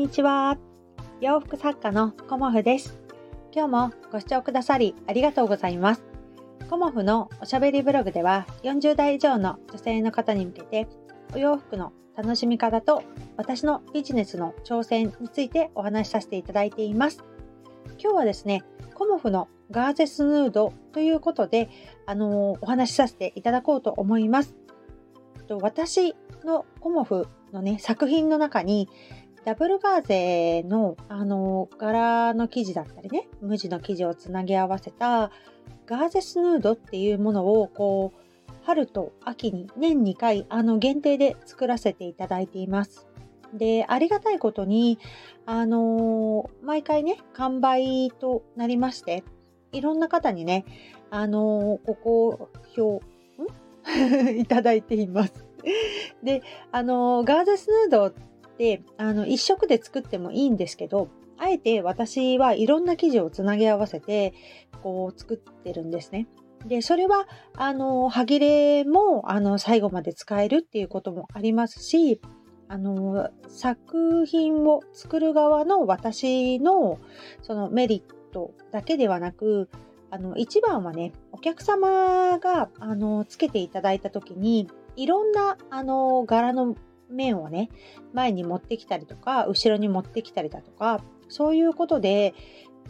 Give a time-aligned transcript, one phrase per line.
[0.00, 0.56] にちは。
[1.20, 2.98] 洋服作家のコモフです。
[3.52, 6.02] 今日もご視聴くださりありがとうございます。
[6.70, 10.88] コモフのおしゃべりブログでは40代以上の女性の方に向けて
[11.34, 13.02] お洋服の楽しみ方と
[13.36, 17.22] 私のビジネスの挑戦についてお話しさせていただいています。
[18.02, 21.68] 今日はですね、コモフのガーゼスヌードということで、
[22.06, 24.54] あのー、お話しさせていただこうと思います。
[25.60, 26.14] 私
[26.44, 28.88] のコモフのね、作品の中に、
[29.50, 35.32] ダブルガーゼの、あの、柄の生地だったりね、無地の生地をつなぎ合わせた、
[35.86, 43.08] ガーゼスヌードっていうものを、こう、春と秋に年2回、あの、限定で作らせていただいています。
[43.52, 45.00] で、ありがたいことに、
[45.46, 49.24] あの毎回ね、完売となりまして、
[49.72, 50.64] いろんな方にね、
[51.10, 53.02] あのご好評、
[54.28, 54.38] ん？
[54.38, 55.44] いただいています。
[56.22, 58.29] で、あの、ガーゼスヌード
[58.60, 61.08] って、あの、一色で作ってもいいんですけど、
[61.38, 64.34] あえて私はいろんな生地をつなぎ合わせて、
[64.82, 66.28] こう作ってるんですね。
[66.66, 72.20] で、それは、あの、歯切れも、あの、最後まで使えるっていうこともありますし、
[72.68, 76.98] あの、作品を作る側の私の、
[77.40, 79.70] そのメリットだけではなく、
[80.10, 86.74] あの、一番はね、お客様が、あの、つけていただいたときに、いろんなあの柄の
[87.10, 87.70] 面をね
[88.12, 92.34] 前に持ってきたりとか後ろに持ってきたりだとかそういうことで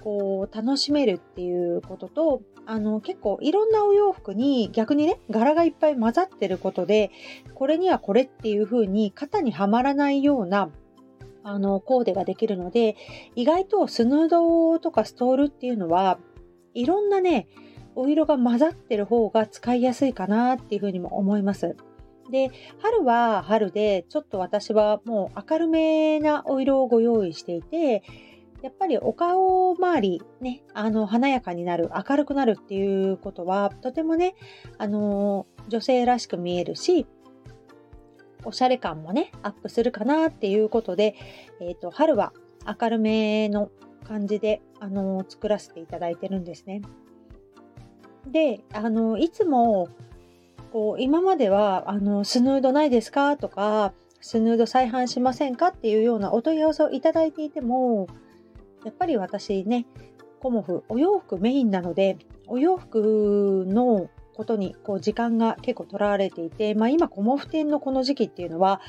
[0.00, 7.10] こう楽しめるっていうこととあの結構いろんなお洋服に逆にね柄がいっぱい混ざってることで
[7.54, 10.70] これにはこれっていう風に型にはまらないような
[11.42, 12.96] あのコーデができるので
[13.34, 16.18] 意外とスヌードとかストールっていうのは
[16.74, 17.48] いろんなね
[17.94, 21.76] お色が混ざってる方が使いやすいかなっていうふうにも思います。
[22.30, 28.02] で、春は春で、ちょっと私はもう明るめなお色をご用意していて、
[28.62, 34.34] やっぱりお顔周りね、あの、華やかになる、明るくなるっていうことは、とてもね、
[34.78, 37.06] あの、女性らしく見えるし、
[38.44, 41.14] おしゃれ感もね、アップするかなっていうことで、
[41.60, 42.32] えっ、ー、と、春は
[42.80, 43.70] 明るめの
[44.06, 46.82] 感じで、あの、作らせていただいてるんですね。
[48.26, 49.88] で、あの、いつも、
[50.72, 53.36] こう今まではあのスヌードないですか？
[53.36, 55.68] とかスヌード再販しませんか？
[55.68, 58.06] っていうようなお問い合わせをいただいていても
[58.84, 59.86] やっぱり私ね
[60.40, 68.80] コモフお洋服メインなのでお洋服のことにこう時間が結構取られていて、まあ、今コモフ店のこの時期っていうのは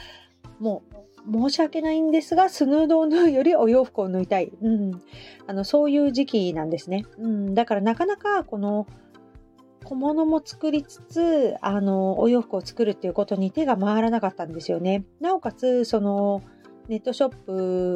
[0.60, 0.84] も
[1.28, 5.02] う申し訳ないんですがスヌードを縫うよりお洋服を縫いたい、うん、
[5.46, 8.88] あのそういう時期なんですね、うん、だからなかなかこの
[9.92, 15.04] 小物も作りつつ、あの、お洋服を作るっていうことに手が回らなかったんですよね。
[15.20, 16.42] なおかつ、その、
[16.88, 17.36] ネットショッ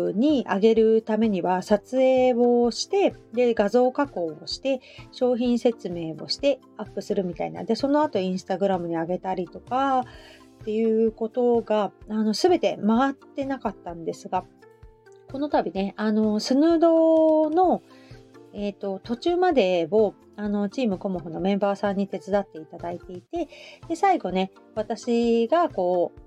[0.09, 4.81] プに上げるためには撮影をして、で、画像加工をして、
[5.13, 7.63] 商品説明をしてアップするみたいな。
[7.63, 14.43] で、その後インスタグラムに上げたりとか、っていうことが、あの、すべて回ってなかったんですが、
[15.31, 17.81] この度ね、あの、スヌードの、
[18.55, 23.47] えっ、ー、と、途中までをあの、チームコモフのメンバーさんに手伝っていただいていて、
[23.87, 26.19] で、最後ね、私がこう、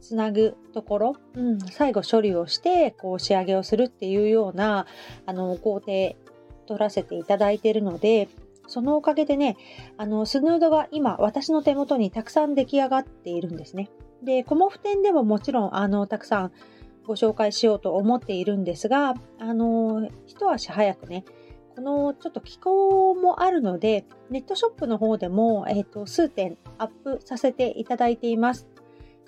[0.00, 4.86] つなぐところ、うん、最後処理をして、こう仕上げをするっていうような、
[5.26, 6.14] あの、工程
[6.66, 8.28] 取らせていただいているので、
[8.68, 9.56] そのおかげでね、
[9.96, 13.90] あの、スヌードが今、私の手元にたくさん出来上がっているんですね。
[14.22, 16.52] で、コモフ店でももちろん、あの、たくさん
[17.08, 21.24] ご紹介しようと思っているんですが、あの、一足早くね、
[21.74, 28.68] このちょっと気候もあるので、ネットショップの方でも、えーと、数点アップさせていただいています。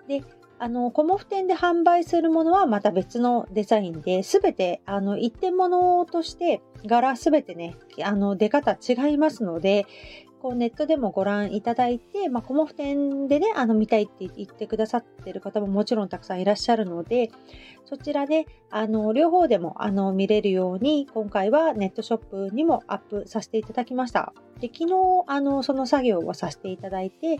[0.06, 0.22] で、
[0.58, 9.86] あの、コモフ店で販売するものはまた別のデザインで、すべて、あの、一点物として柄すべてね、あの、出方違いますので、
[10.40, 17.30] こうネットでもご覧いただいて、まあ、コモフ店でね、あの見たいって言ってくださってる方ももちろんたくさんいらっしゃるので、
[17.84, 24.32] そちらで、あの、両方でもあの見れるように、今回はネットショップにもアップさせていただきました。
[24.60, 24.94] で、昨日、
[25.26, 27.38] あの、その作業をさせていただいて、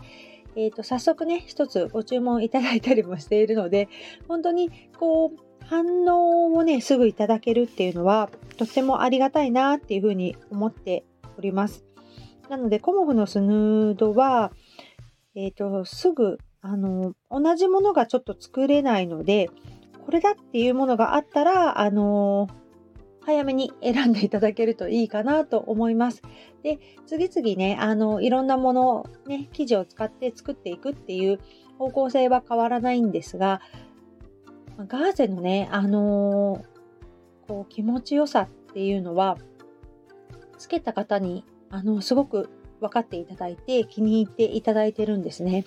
[0.55, 3.87] えっ、ー、と、早速ね、一つご注文いただいたりもしているので、
[4.27, 11.05] 本当に、こう、反応をね、すぐいただけるっていうのは、とってもありがたいなっていうふうに思って
[11.37, 11.90] おります。
[12.51, 14.51] なので、コモフのスヌードは、
[15.35, 19.49] えっ、ー、と、すぐ、あの、同じものがちょっと作れないので、
[20.05, 22.49] これだっていうものがあったら、あの
[23.21, 26.23] 早めに選んでいただけるといいかなと思います。
[26.61, 31.39] で、次々ね、あの、いろんなもの、ね、生地を使って作っていくっていう
[31.77, 33.61] 方向性は変わらないんですが、
[34.77, 36.65] ガーゼのね、あの、
[37.47, 39.37] こう気持ちよさっていうのは、
[40.57, 45.65] つけた方に、あの、すごく分かっていただいて、気に入っていただいてるんですね。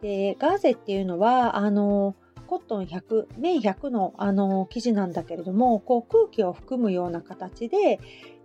[0.00, 2.14] で、ガーゼっていうのは、あの、
[2.46, 7.98] コットン100、綿100のあの生地なんだけれども、こう空気を含むような形で、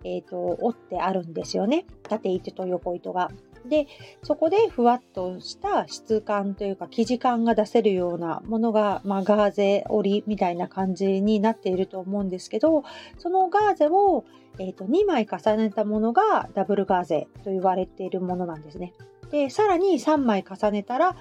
[0.04, 1.86] えっ、ー、と、折ってあるんですよね。
[2.04, 3.30] 縦糸と横糸が。
[3.66, 3.88] で、
[4.24, 12.84] そこでふわっとした質感というか生地感が出せるようなものが、まあ、ガーゼ織りみたいな感じになっていると思うんですけど、
[13.18, 14.26] そのガーゼを、
[14.60, 18.94] えーと、2枚重ねたものがダブルガーゼと言われているものなんですね。
[19.32, 21.16] で、さらに3枚重ねたら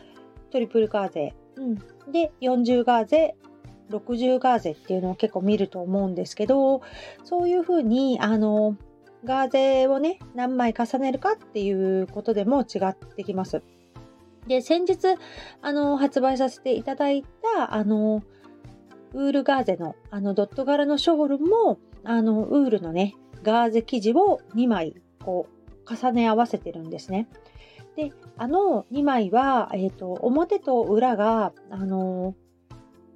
[0.50, 1.34] トリプルガーゼ。
[1.56, 1.74] うん、
[2.10, 3.36] で、40ガーゼ、
[3.90, 6.82] 60ガーゼっていうのを結構見ると思うんですけど、
[7.24, 8.76] そういうふうに、あの、
[9.24, 13.62] ガーゼをね、何枚重ねるかっていうことでも違ってきます。
[14.46, 14.96] で、先日、
[15.60, 17.24] あの、発売させていただい
[17.56, 18.22] た、あの、
[19.14, 24.94] ウールガーゼの、あの、ドット柄のショールも、あの、ウールのね、ガーゼ生地を2枚、
[25.24, 27.28] こう、重ね合わせてるんですね。
[27.96, 32.34] で、あの2枚は、えっ、ー、と、表と裏が、あの、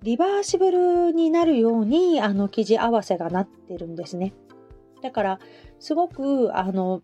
[0.02, 4.32] リバーシブルになるように、あの、生地合わせがなってるんですね。
[5.02, 5.38] だから、
[5.78, 7.02] すごく、あの、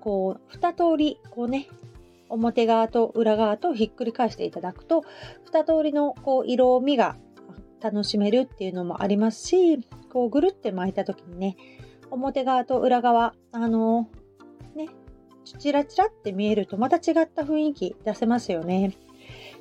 [0.00, 1.68] こう、二通り、こうね、
[2.28, 5.04] 表側と裏側とひっくり返していただくと、
[5.44, 7.16] 二通りのこう色味が
[7.80, 9.80] 楽しめるっていうのもありますし、
[10.12, 11.56] こうぐるって巻いた時にね、
[12.10, 14.08] 表側と裏側、あの
[14.74, 14.88] ね、
[15.58, 18.96] チラチラって見えるとまた違った雰囲気出せますよね。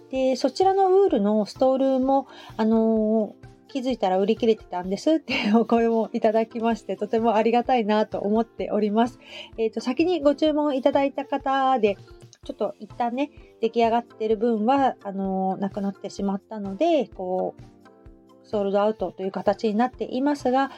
[0.10, 3.36] で、そちらのウールのストールも、あの
[3.74, 9.20] 気づいたら売り切れてたんですっていうお声もいただきまして、とてもありがたいなと思っております。
[9.58, 11.98] えっ、ー、と、先にご注文いただいた方で、
[12.46, 13.31] ちょっと一旦ね、
[13.62, 20.70] 出来上がってる分は、あのー、なくなってしまったので、こう、ソールドアウトという形になっていますが、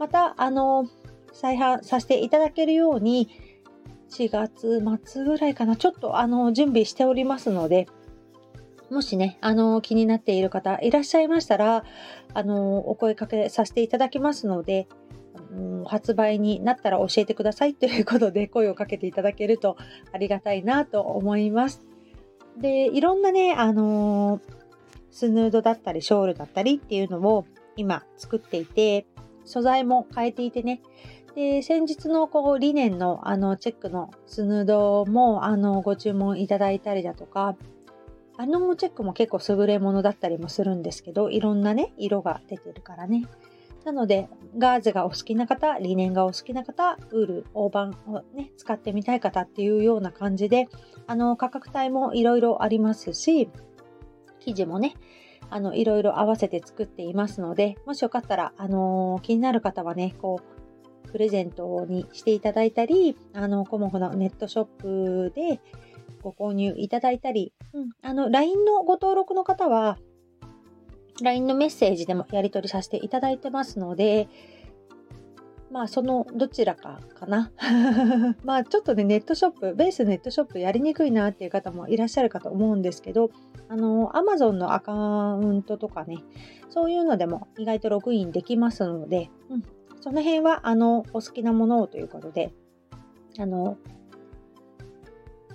[0.00, 0.88] また、あのー、
[1.32, 3.28] 再販させていただけるように、
[4.08, 7.86] 4月末ぐらいかな、ちょっとあの、準備しておりますので、
[8.90, 11.84] もしね、あの、気になっている方いらっしゃいましたら、
[12.34, 14.88] あの、お声かけさせていただきますので、
[15.52, 19.76] うん、発売になったら教えてくださいということで声をかけていただけると
[20.12, 21.82] ありがたいなと思います。
[22.58, 24.40] で、いろんなね、あの
[25.10, 27.46] スヌードだったりショールだったりっていうのを
[27.76, 29.06] 今作っていて、
[29.44, 30.82] 素材も変えていてね、
[31.34, 37.56] で、先日のこう理念のあのチェックのスヌードもあのご注文いただいたりだとか、
[38.40, 43.26] あのチェックも結構優れものだったりもするんですけど、いろんなね、色が出てるからね。
[43.84, 50.68] なので、ガーゼがお好きな方、リネンがお好きな方、ウール、大判をね、使ってみたい方っていうような感じで、
[51.06, 53.50] あの、価格帯もいろいろありますし、
[54.38, 54.94] 生地もね、
[55.50, 60.40] あの、いろいろ合わせて作っていますので、もしよかったら、あの、気になる方はね、こ
[61.06, 65.60] う、プレゼントにしていただいたり、あの、コモフのネットショップで、
[66.22, 69.98] ご購入いただいたり、うん、あの、LINE のご登録の方は、
[71.22, 74.28] LINE のメッセージでもやり取りさせていただいてますので、
[75.70, 77.52] まあ、そのどちらかかな。
[78.42, 83.30] まあ、ちょっとね、ネットショップ、ベースネットショップやりにくいなっていう方もいらっしゃるかと思うんですけど、
[83.68, 84.92] あの、Amazon のアカ
[85.34, 86.18] ウントとかね、
[86.70, 89.62] そういうのでも意外とログインできますので、うん、
[90.00, 92.52] その辺は、あの、お好きなものをということで、
[93.38, 93.76] あの、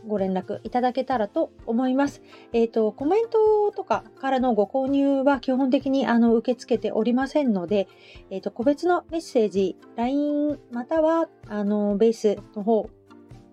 [0.08, 2.22] ご連絡いただけたらと思います。
[2.54, 7.88] えっ、ー、と、コメントとかからのご購入は基本的にあの受け付けておりませんので、
[8.30, 12.90] えっ、ー、と、個別のメッセージ、LINE またはあのベースの方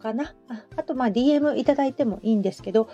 [0.02, 0.34] かな？
[0.48, 2.88] ああと、まあ、DM いただいてもいいんですけど、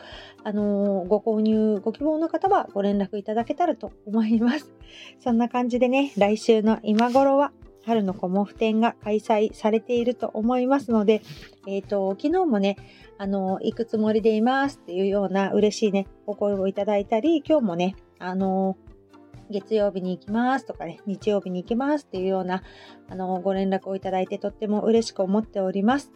[0.44, 4.70] あのー、ご購入ご希望の方はご連絡いただけたらと思います。
[5.18, 7.52] そんな感じでね、来週の今頃は
[7.88, 11.22] 春のコモフ展が開催されていると思いますので、
[11.66, 12.76] えっ、ー、と、昨日もね、
[13.16, 18.76] あの、行くつもりでいますっていうような嬉しいね、お声をいただいたり、今日もね、あの、
[19.50, 22.62] 月曜日に行きますとかね、日曜日に行きますっていうような、
[23.08, 26.12] あの、ご連絡をいただいてとっても嬉しく思っております。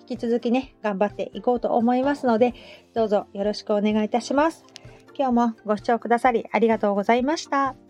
[0.00, 2.54] 引き続きね、頑張っていこうと思いますので、
[2.94, 4.64] どうぞよろしくお願いいたします。
[5.14, 7.89] 今日もご視聴くださりありがとうございました。